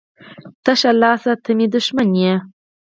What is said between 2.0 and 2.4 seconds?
يي.